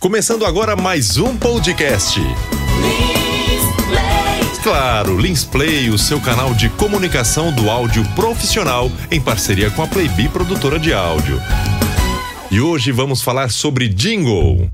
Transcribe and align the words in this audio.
Começando 0.00 0.46
agora 0.46 0.74
mais 0.74 1.18
um 1.18 1.36
podcast. 1.36 2.18
Claro, 4.62 5.18
Lins 5.18 5.44
Play, 5.44 5.90
o 5.90 5.98
seu 5.98 6.18
canal 6.18 6.54
de 6.54 6.70
comunicação 6.70 7.52
do 7.52 7.68
áudio 7.68 8.02
profissional 8.14 8.90
em 9.10 9.20
parceria 9.20 9.70
com 9.70 9.82
a 9.82 9.86
Playbee 9.86 10.30
produtora 10.30 10.78
de 10.78 10.94
áudio. 10.94 11.38
E 12.50 12.62
hoje 12.62 12.90
vamos 12.90 13.20
falar 13.20 13.50
sobre 13.50 13.90
jingle. 13.90 14.70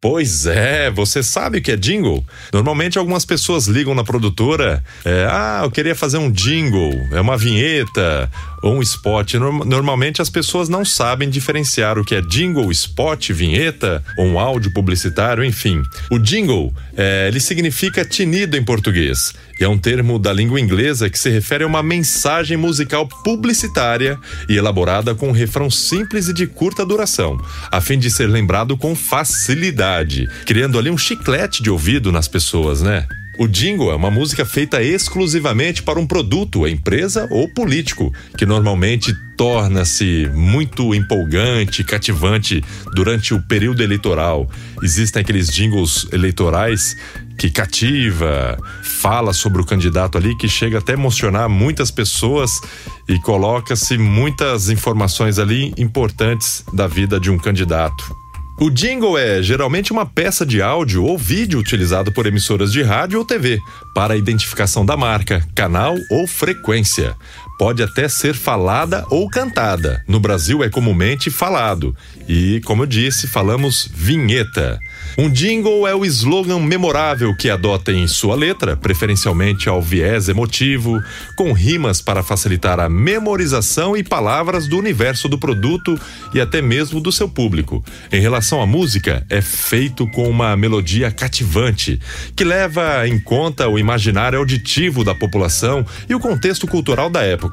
Pois 0.00 0.46
é, 0.46 0.90
você 0.90 1.22
sabe 1.22 1.58
o 1.58 1.62
que 1.62 1.70
é 1.70 1.76
jingle? 1.76 2.26
Normalmente 2.52 2.98
algumas 2.98 3.24
pessoas 3.24 3.68
ligam 3.68 3.94
na 3.94 4.02
produtora, 4.02 4.82
é, 5.04 5.28
ah, 5.30 5.60
eu 5.62 5.70
queria 5.70 5.94
fazer 5.94 6.18
um 6.18 6.28
jingle, 6.28 6.90
é 7.12 7.20
uma 7.20 7.36
vinheta 7.36 8.28
ou 8.62 8.76
um 8.76 8.82
spot. 8.82 9.34
Normalmente 9.34 10.22
as 10.22 10.30
pessoas 10.30 10.68
não 10.68 10.84
sabem 10.84 11.28
diferenciar 11.28 11.98
o 11.98 12.04
que 12.04 12.14
é 12.14 12.20
jingle, 12.20 12.70
spot, 12.70 13.30
vinheta 13.30 14.02
ou 14.16 14.26
um 14.26 14.38
áudio 14.38 14.72
publicitário, 14.72 15.44
enfim. 15.44 15.82
O 16.10 16.18
jingle, 16.18 16.72
é, 16.96 17.28
ele 17.28 17.40
significa 17.40 18.04
tinido 18.04 18.56
em 18.56 18.64
português 18.64 19.32
é 19.64 19.68
um 19.68 19.78
termo 19.78 20.18
da 20.18 20.32
língua 20.32 20.60
inglesa 20.60 21.08
que 21.08 21.18
se 21.18 21.30
refere 21.30 21.64
a 21.64 21.66
uma 21.66 21.82
mensagem 21.82 22.56
musical 22.56 23.06
publicitária 23.06 24.18
e 24.48 24.56
elaborada 24.56 25.14
com 25.14 25.28
um 25.28 25.32
refrão 25.32 25.70
simples 25.70 26.28
e 26.28 26.32
de 26.32 26.46
curta 26.46 26.84
duração, 26.84 27.40
a 27.70 27.80
fim 27.80 27.98
de 27.98 28.10
ser 28.10 28.26
lembrado 28.26 28.76
com 28.76 28.94
facilidade 28.94 30.28
criando 30.46 30.78
ali 30.78 30.90
um 30.90 30.98
chiclete 30.98 31.62
de 31.62 31.70
ouvido 31.70 32.10
nas 32.10 32.28
pessoas, 32.28 32.82
né? 32.82 33.06
O 33.38 33.46
jingle 33.48 33.90
é 33.90 33.94
uma 33.94 34.10
música 34.10 34.44
feita 34.44 34.82
exclusivamente 34.82 35.82
para 35.82 35.98
um 35.98 36.06
produto, 36.06 36.66
empresa 36.66 37.26
ou 37.30 37.48
político, 37.48 38.12
que 38.36 38.44
normalmente 38.44 39.14
torna-se 39.38 40.30
muito 40.34 40.94
empolgante, 40.94 41.82
cativante 41.82 42.62
durante 42.94 43.32
o 43.32 43.40
período 43.40 43.82
eleitoral. 43.82 44.48
Existem 44.82 45.22
aqueles 45.22 45.48
jingles 45.48 46.06
eleitorais 46.12 46.94
que 47.38 47.50
cativa, 47.50 48.58
fala 48.82 49.32
sobre 49.32 49.62
o 49.62 49.64
candidato 49.64 50.18
ali, 50.18 50.36
que 50.36 50.48
chega 50.48 50.78
até 50.78 50.92
emocionar 50.92 51.48
muitas 51.48 51.90
pessoas 51.90 52.60
e 53.08 53.18
coloca-se 53.18 53.96
muitas 53.96 54.68
informações 54.68 55.38
ali 55.38 55.72
importantes 55.78 56.62
da 56.72 56.86
vida 56.86 57.18
de 57.18 57.30
um 57.30 57.38
candidato. 57.38 58.21
O 58.60 58.70
jingle 58.70 59.18
é 59.18 59.42
geralmente 59.42 59.92
uma 59.92 60.06
peça 60.06 60.46
de 60.46 60.62
áudio 60.62 61.04
ou 61.04 61.18
vídeo 61.18 61.58
utilizado 61.58 62.12
por 62.12 62.26
emissoras 62.26 62.70
de 62.72 62.82
rádio 62.82 63.18
ou 63.18 63.24
TV 63.24 63.58
para 63.94 64.14
a 64.14 64.16
identificação 64.16 64.84
da 64.86 64.96
marca, 64.96 65.46
canal 65.54 65.96
ou 66.10 66.26
frequência. 66.26 67.16
Pode 67.62 67.80
até 67.80 68.08
ser 68.08 68.34
falada 68.34 69.06
ou 69.08 69.30
cantada. 69.30 70.02
No 70.08 70.18
Brasil 70.18 70.64
é 70.64 70.68
comumente 70.68 71.30
falado. 71.30 71.94
E, 72.28 72.60
como 72.64 72.82
eu 72.82 72.86
disse, 72.86 73.28
falamos 73.28 73.88
vinheta. 73.94 74.80
Um 75.16 75.30
jingle 75.30 75.86
é 75.86 75.94
o 75.94 76.04
slogan 76.04 76.58
memorável 76.58 77.36
que 77.36 77.48
adota 77.48 77.92
em 77.92 78.08
sua 78.08 78.34
letra, 78.34 78.76
preferencialmente 78.76 79.68
ao 79.68 79.80
viés 79.80 80.28
emotivo, 80.28 81.00
com 81.36 81.52
rimas 81.52 82.00
para 82.00 82.24
facilitar 82.24 82.80
a 82.80 82.88
memorização 82.88 83.96
e 83.96 84.02
palavras 84.02 84.66
do 84.66 84.76
universo 84.76 85.28
do 85.28 85.38
produto 85.38 85.96
e 86.34 86.40
até 86.40 86.60
mesmo 86.60 87.00
do 87.00 87.12
seu 87.12 87.28
público. 87.28 87.84
Em 88.10 88.20
relação 88.20 88.60
à 88.60 88.66
música, 88.66 89.24
é 89.30 89.40
feito 89.40 90.08
com 90.10 90.28
uma 90.28 90.56
melodia 90.56 91.12
cativante, 91.12 92.00
que 92.34 92.42
leva 92.42 93.06
em 93.06 93.20
conta 93.20 93.68
o 93.68 93.78
imaginário 93.78 94.40
auditivo 94.40 95.04
da 95.04 95.14
população 95.14 95.86
e 96.08 96.14
o 96.14 96.20
contexto 96.20 96.66
cultural 96.66 97.08
da 97.08 97.22
época. 97.22 97.51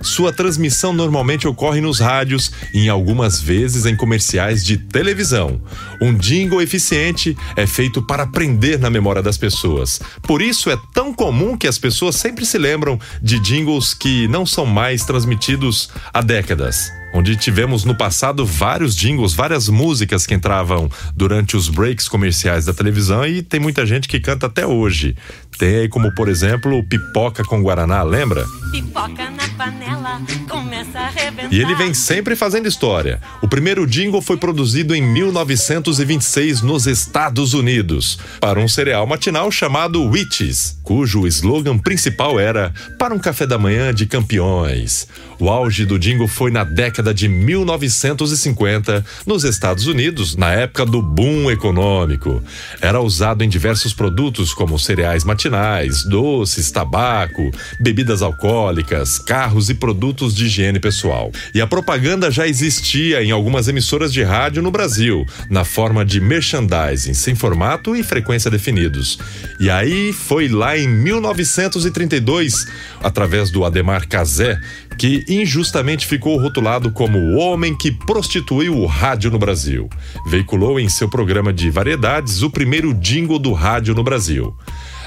Sua 0.00 0.32
transmissão 0.32 0.92
normalmente 0.92 1.48
ocorre 1.48 1.80
nos 1.80 1.98
rádios 1.98 2.52
e 2.72 2.86
em 2.86 2.88
algumas 2.88 3.40
vezes 3.40 3.86
em 3.86 3.96
comerciais 3.96 4.64
de 4.64 4.76
televisão. 4.76 5.60
Um 6.00 6.14
jingle 6.14 6.62
eficiente 6.62 7.36
é 7.56 7.66
feito 7.66 8.02
para 8.02 8.26
prender 8.26 8.78
na 8.78 8.90
memória 8.90 9.22
das 9.22 9.36
pessoas. 9.36 10.00
Por 10.22 10.40
isso 10.40 10.70
é 10.70 10.78
tão 10.94 11.12
comum 11.12 11.56
que 11.56 11.66
as 11.66 11.78
pessoas 11.78 12.16
sempre 12.16 12.46
se 12.46 12.58
lembram 12.58 12.98
de 13.22 13.38
jingles 13.40 13.94
que 13.94 14.28
não 14.28 14.46
são 14.46 14.66
mais 14.66 15.04
transmitidos 15.04 15.90
há 16.12 16.20
décadas 16.20 17.01
onde 17.12 17.36
tivemos 17.36 17.84
no 17.84 17.94
passado 17.94 18.44
vários 18.46 18.96
jingles, 18.96 19.34
várias 19.34 19.68
músicas 19.68 20.26
que 20.26 20.34
entravam 20.34 20.90
durante 21.14 21.56
os 21.56 21.68
breaks 21.68 22.08
comerciais 22.08 22.64
da 22.64 22.72
televisão 22.72 23.26
e 23.26 23.42
tem 23.42 23.60
muita 23.60 23.84
gente 23.84 24.08
que 24.08 24.20
canta 24.20 24.46
até 24.46 24.66
hoje. 24.66 25.16
Tem 25.58 25.76
aí 25.76 25.88
como, 25.88 26.12
por 26.14 26.28
exemplo, 26.28 26.82
Pipoca 26.84 27.44
com 27.44 27.62
Guaraná, 27.62 28.02
lembra? 28.02 28.44
Pipoca 28.70 29.30
na 29.30 29.48
panela, 29.56 30.20
começa 30.48 30.98
a 30.98 31.08
reventar. 31.08 31.52
E 31.52 31.60
ele 31.60 31.74
vem 31.74 31.92
sempre 31.92 32.34
fazendo 32.34 32.66
história. 32.66 33.20
O 33.42 33.48
primeiro 33.48 33.86
jingle 33.86 34.22
foi 34.22 34.36
produzido 34.36 34.94
em 34.94 35.02
1926 35.02 36.62
nos 36.62 36.86
Estados 36.86 37.52
Unidos, 37.52 38.18
para 38.40 38.58
um 38.58 38.66
cereal 38.66 39.06
matinal 39.06 39.50
chamado 39.50 40.02
Witches, 40.02 40.78
cujo 40.82 41.26
slogan 41.26 41.78
principal 41.78 42.40
era 42.40 42.72
Para 42.98 43.14
um 43.14 43.18
café 43.18 43.46
da 43.46 43.58
manhã 43.58 43.92
de 43.92 44.06
campeões. 44.06 45.06
O 45.38 45.48
auge 45.48 45.84
do 45.84 45.98
jingle 45.98 46.28
foi 46.28 46.50
na 46.50 46.62
década 46.62 47.01
de 47.10 47.26
1950 47.28 49.04
nos 49.26 49.44
Estados 49.44 49.86
Unidos, 49.86 50.36
na 50.36 50.52
época 50.52 50.84
do 50.84 51.00
boom 51.00 51.50
econômico. 51.50 52.42
Era 52.80 53.00
usado 53.00 53.42
em 53.42 53.48
diversos 53.48 53.94
produtos 53.94 54.52
como 54.52 54.78
cereais 54.78 55.24
matinais 55.24 55.32
matinais, 55.32 56.04
doces, 56.04 56.70
tabaco, 56.70 57.50
bebidas 57.80 58.22
alcoólicas, 58.22 59.18
carros 59.18 59.70
e 59.70 59.74
produtos 59.74 60.34
de 60.34 60.46
higiene 60.46 60.78
pessoal. 60.78 61.32
E 61.54 61.60
a 61.60 61.66
propaganda 61.66 62.30
já 62.30 62.46
existia 62.46 63.22
em 63.22 63.30
algumas 63.30 63.68
emissoras 63.68 64.12
de 64.12 64.22
rádio 64.22 64.62
no 64.62 64.70
Brasil, 64.70 65.24
na 65.48 65.64
forma 65.64 66.04
de 66.04 66.20
merchandising, 66.20 67.14
sem 67.14 67.34
formato 67.34 67.96
e 67.96 68.02
frequência 68.02 68.50
definidos. 68.50 69.18
E 69.58 69.70
aí 69.70 70.12
foi 70.12 70.48
lá 70.48 70.76
em 70.76 70.88
1932, 70.88 72.66
através 73.02 73.50
do 73.50 73.64
Ademar 73.64 74.06
Cazé, 74.06 74.60
que 74.98 75.24
injustamente 75.28 76.06
ficou 76.06 76.38
rotulado 76.38 76.90
como 76.92 77.18
o 77.18 77.36
homem 77.36 77.76
que 77.76 77.90
prostituiu 77.90 78.78
o 78.78 78.86
rádio 78.86 79.30
no 79.30 79.38
Brasil. 79.38 79.88
Veiculou 80.26 80.78
em 80.78 80.88
seu 80.88 81.08
programa 81.08 81.52
de 81.52 81.70
variedades 81.70 82.42
o 82.42 82.50
primeiro 82.50 82.92
jingle 82.94 83.38
do 83.38 83.52
rádio 83.52 83.94
no 83.94 84.02
Brasil. 84.02 84.54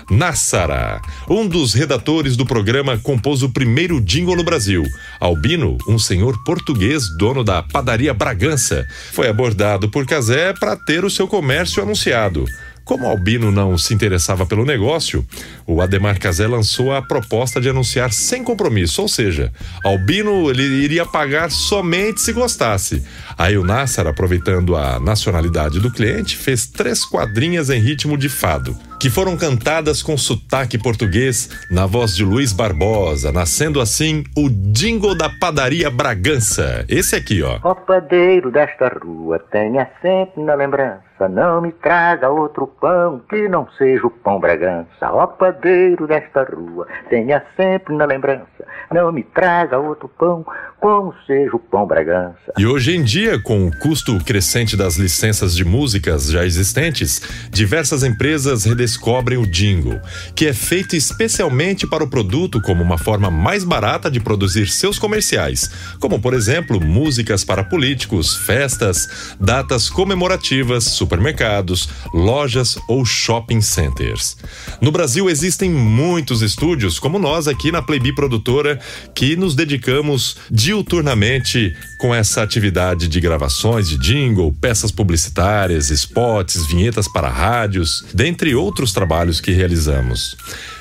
Nassara. 0.09 1.01
Um 1.27 1.47
dos 1.47 1.73
redatores 1.73 2.37
do 2.37 2.45
programa 2.45 2.97
compôs 2.97 3.41
o 3.41 3.49
primeiro 3.49 3.99
jingle 3.99 4.35
no 4.35 4.43
Brasil. 4.43 4.83
Albino, 5.19 5.77
um 5.87 5.97
senhor 5.97 6.37
português 6.43 7.03
dono 7.17 7.43
da 7.43 7.63
padaria 7.63 8.13
Bragança, 8.13 8.85
foi 9.11 9.27
abordado 9.27 9.89
por 9.89 10.05
Casé 10.05 10.53
para 10.53 10.75
ter 10.75 11.03
o 11.03 11.09
seu 11.09 11.27
comércio 11.27 11.81
anunciado. 11.81 12.45
Como 12.85 13.07
Albino 13.07 13.51
não 13.51 13.75
se 13.79 13.95
interessava 13.95 14.45
pelo 14.45 14.63
negócio, 14.63 15.25
o 15.65 15.81
Ademar 15.81 16.19
Casé 16.19 16.45
lançou 16.45 16.93
a 16.93 17.01
proposta 17.01 17.59
de 17.59 17.67
anunciar 17.67 18.13
sem 18.13 18.43
compromisso, 18.43 19.01
ou 19.01 19.07
seja, 19.07 19.51
Albino 19.83 20.51
ele 20.51 20.61
iria 20.61 21.03
pagar 21.03 21.49
somente 21.49 22.21
se 22.21 22.31
gostasse. 22.31 23.03
Aí 23.35 23.57
o 23.57 23.63
Nassar, 23.63 24.05
aproveitando 24.05 24.75
a 24.75 24.99
nacionalidade 24.99 25.79
do 25.79 25.89
cliente, 25.89 26.37
fez 26.37 26.67
três 26.67 27.03
quadrinhas 27.03 27.71
em 27.71 27.79
ritmo 27.79 28.15
de 28.15 28.29
fado 28.29 28.77
que 28.99 29.09
foram 29.09 29.37
cantadas 29.37 30.01
com 30.01 30.17
sotaque 30.17 30.77
português 30.77 31.49
na 31.69 31.85
voz 31.85 32.15
de 32.15 32.23
Luiz 32.23 32.53
Barbosa, 32.53 33.31
nascendo 33.31 33.79
assim 33.79 34.23
o 34.37 34.49
jingle 34.49 35.15
da 35.15 35.29
padaria 35.29 35.89
Bragança. 35.89 36.85
Esse 36.89 37.15
aqui, 37.15 37.41
ó. 37.43 37.59
Ó 37.63 37.73
padeiro 37.73 38.51
desta 38.51 38.87
rua, 39.03 39.39
tenha 39.51 39.89
sempre 40.01 40.43
na 40.43 40.55
lembrança, 40.55 41.29
não 41.29 41.61
me 41.61 41.71
traga 41.71 42.29
outro 42.29 42.67
pão 42.67 43.21
que 43.29 43.47
não 43.47 43.67
seja 43.77 44.07
o 44.07 44.09
pão 44.11 44.39
Bragança. 44.39 45.11
Ó 45.11 45.27
padeiro 45.27 46.07
desta 46.07 46.43
rua, 46.43 46.87
tenha 47.09 47.43
sempre 47.55 47.95
na 47.95 48.05
lembrança, 48.05 48.45
não 48.91 49.11
me 49.11 49.23
traga 49.23 49.77
outro 49.77 50.07
pão 50.07 50.45
como 50.79 51.13
seja 51.25 51.55
o 51.55 51.59
pão 51.59 51.87
Bragança. 51.87 52.53
E 52.57 52.65
hoje 52.65 52.95
em 52.95 53.03
dia, 53.03 53.39
com 53.39 53.67
o 53.67 53.75
custo 53.79 54.17
crescente 54.23 54.77
das 54.77 54.97
licenças 54.97 55.55
de 55.55 55.65
músicas 55.65 56.29
já 56.29 56.45
existentes, 56.45 57.21
diversas 57.49 58.03
empresas 58.03 58.65
redescobrem 58.65 59.37
o 59.37 59.47
jingle, 59.47 59.99
que 60.35 60.45
é 60.45 60.53
feito 60.53 60.95
especialmente 60.95 61.87
para 61.87 62.03
o 62.03 62.09
produto 62.09 62.61
como 62.61 62.83
uma 62.83 62.97
forma 62.97 63.31
mais 63.31 63.63
barata 63.63 64.11
de 64.11 64.19
produzir 64.19 64.67
seus 64.67 64.99
comerciais, 64.99 65.71
como 65.99 66.21
por 66.21 66.33
exemplo, 66.33 66.79
músicas 66.79 67.43
para 67.43 67.63
políticos, 67.63 68.35
festas, 68.35 69.35
datas 69.39 69.89
comemorativas, 69.89 70.83
supermercados, 70.83 71.89
lojas 72.13 72.77
ou 72.87 73.03
shopping 73.05 73.61
centers. 73.61 74.37
No 74.81 74.91
Brasil 74.91 75.29
existem 75.29 75.69
muitos 75.69 76.41
estúdios, 76.41 76.99
como 76.99 77.17
nós 77.17 77.47
aqui 77.47 77.71
na 77.71 77.81
Playbee 77.81 78.13
Produtora, 78.13 78.64
que 79.13 79.35
nos 79.35 79.55
dedicamos 79.55 80.37
diuturnamente 80.49 81.75
com 81.97 82.13
essa 82.13 82.41
atividade 82.41 83.07
de 83.07 83.19
gravações 83.19 83.87
de 83.87 83.97
jingle, 83.97 84.53
peças 84.59 84.91
publicitárias, 84.91 85.89
spots, 85.89 86.67
vinhetas 86.67 87.07
para 87.11 87.29
rádios, 87.29 88.05
dentre 88.13 88.55
outros 88.55 88.91
trabalhos 88.91 89.39
que 89.39 89.51
realizamos. 89.51 90.35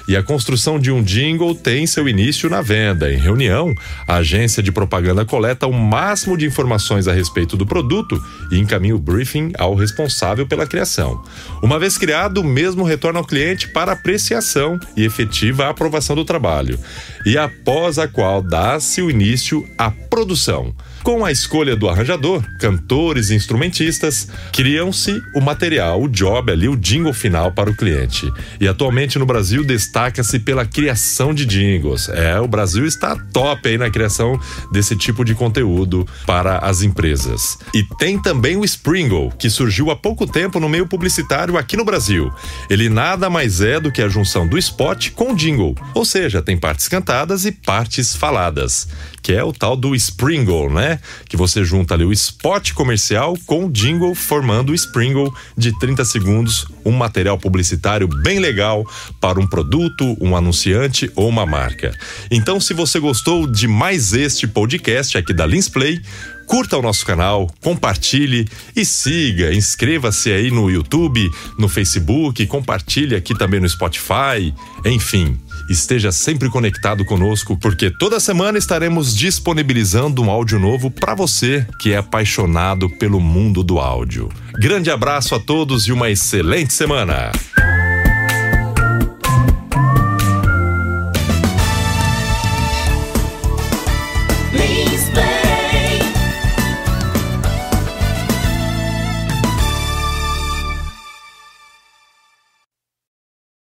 E 0.06 0.16
a 0.16 0.22
construção 0.22 0.78
de 0.78 0.90
um 0.90 1.02
jingle 1.02 1.54
tem 1.54 1.86
seu 1.86 2.08
início 2.08 2.50
na 2.50 2.60
venda. 2.60 3.12
Em 3.12 3.16
reunião, 3.16 3.74
a 4.06 4.16
agência 4.16 4.62
de 4.62 4.70
propaganda 4.70 5.24
coleta 5.24 5.66
o 5.66 5.72
máximo 5.72 6.36
de 6.36 6.46
informações 6.46 7.08
a 7.08 7.12
respeito 7.12 7.56
do 7.56 7.66
produto 7.66 8.22
e 8.50 8.58
encaminha 8.58 8.94
o 8.94 8.98
briefing 8.98 9.52
ao 9.58 9.74
responsável 9.74 10.46
pela 10.46 10.66
criação. 10.66 11.22
Uma 11.62 11.78
vez 11.78 11.96
criado, 11.96 12.38
o 12.38 12.44
mesmo 12.44 12.84
retorna 12.84 13.18
ao 13.18 13.24
cliente 13.24 13.68
para 13.68 13.92
apreciação 13.92 14.78
e 14.96 15.04
efetiva 15.04 15.68
aprovação 15.68 16.14
do 16.14 16.24
trabalho. 16.24 16.78
E 17.24 17.38
após 17.38 17.98
a 17.98 18.06
qual 18.06 18.42
dá-se 18.42 19.00
o 19.00 19.10
início 19.10 19.66
à 19.78 19.90
produção. 19.90 20.74
Com 21.04 21.22
a 21.22 21.30
escolha 21.30 21.76
do 21.76 21.86
arranjador, 21.86 22.42
cantores 22.58 23.28
e 23.28 23.34
instrumentistas, 23.34 24.26
criam-se 24.50 25.20
o 25.34 25.40
material, 25.40 26.02
o 26.02 26.08
job 26.08 26.50
ali, 26.50 26.66
o 26.66 26.74
jingle 26.74 27.12
final 27.12 27.52
para 27.52 27.68
o 27.68 27.76
cliente. 27.76 28.32
E 28.58 28.66
atualmente 28.66 29.18
no 29.18 29.26
Brasil 29.26 29.62
destaca-se 29.62 30.38
pela 30.38 30.64
criação 30.64 31.34
de 31.34 31.44
jingles. 31.44 32.08
É, 32.08 32.40
o 32.40 32.48
Brasil 32.48 32.86
está 32.86 33.14
top 33.34 33.68
aí 33.68 33.76
na 33.76 33.90
criação 33.90 34.40
desse 34.72 34.96
tipo 34.96 35.26
de 35.26 35.34
conteúdo 35.34 36.08
para 36.24 36.56
as 36.60 36.80
empresas. 36.80 37.58
E 37.74 37.84
tem 37.98 38.18
também 38.18 38.56
o 38.56 38.64
Springle, 38.64 39.30
que 39.38 39.50
surgiu 39.50 39.90
há 39.90 39.96
pouco 39.96 40.26
tempo 40.26 40.58
no 40.58 40.70
meio 40.70 40.86
publicitário 40.86 41.58
aqui 41.58 41.76
no 41.76 41.84
Brasil. 41.84 42.32
Ele 42.70 42.88
nada 42.88 43.28
mais 43.28 43.60
é 43.60 43.78
do 43.78 43.92
que 43.92 44.00
a 44.00 44.08
junção 44.08 44.48
do 44.48 44.56
spot 44.56 45.10
com 45.10 45.32
o 45.32 45.36
jingle, 45.36 45.74
ou 45.94 46.06
seja, 46.06 46.40
tem 46.40 46.56
partes 46.56 46.88
cantadas 46.88 47.44
e 47.44 47.52
partes 47.52 48.16
faladas 48.16 48.88
que 49.24 49.32
é 49.32 49.42
o 49.42 49.54
tal 49.54 49.74
do 49.74 49.94
Springle, 49.94 50.70
né? 50.70 50.93
Que 51.28 51.36
você 51.36 51.64
junta 51.64 51.94
ali 51.94 52.04
o 52.04 52.12
spot 52.12 52.72
comercial 52.72 53.36
com 53.46 53.66
o 53.66 53.70
jingle, 53.70 54.14
formando 54.14 54.70
o 54.70 54.74
Springle 54.74 55.32
de 55.56 55.76
30 55.78 56.04
segundos, 56.04 56.66
um 56.84 56.92
material 56.92 57.38
publicitário 57.38 58.08
bem 58.08 58.38
legal 58.38 58.84
para 59.20 59.40
um 59.40 59.46
produto, 59.46 60.16
um 60.20 60.36
anunciante 60.36 61.10
ou 61.14 61.28
uma 61.28 61.46
marca. 61.46 61.96
Então, 62.30 62.60
se 62.60 62.74
você 62.74 62.98
gostou 62.98 63.46
de 63.46 63.66
mais 63.66 64.12
este 64.12 64.46
podcast 64.46 65.16
aqui 65.16 65.32
da 65.32 65.46
Linsplay, 65.46 66.00
curta 66.46 66.76
o 66.76 66.82
nosso 66.82 67.04
canal, 67.04 67.50
compartilhe 67.60 68.46
e 68.76 68.84
siga, 68.84 69.52
inscreva-se 69.52 70.30
aí 70.30 70.50
no 70.50 70.70
YouTube, 70.70 71.30
no 71.58 71.68
Facebook, 71.68 72.46
compartilhe 72.46 73.16
aqui 73.16 73.36
também 73.36 73.60
no 73.60 73.68
Spotify, 73.68 74.54
enfim. 74.84 75.38
Esteja 75.68 76.12
sempre 76.12 76.50
conectado 76.50 77.04
conosco, 77.04 77.56
porque 77.56 77.90
toda 77.90 78.20
semana 78.20 78.58
estaremos 78.58 79.14
disponibilizando 79.14 80.22
um 80.22 80.30
áudio 80.30 80.58
novo 80.58 80.90
para 80.90 81.14
você 81.14 81.66
que 81.78 81.92
é 81.92 81.96
apaixonado 81.96 82.90
pelo 82.98 83.20
mundo 83.20 83.62
do 83.62 83.78
áudio. 83.78 84.28
Grande 84.54 84.90
abraço 84.90 85.34
a 85.34 85.40
todos 85.40 85.86
e 85.86 85.92
uma 85.92 86.10
excelente 86.10 86.72
semana! 86.72 87.32